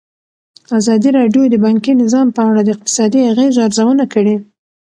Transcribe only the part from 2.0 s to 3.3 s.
نظام په اړه د اقتصادي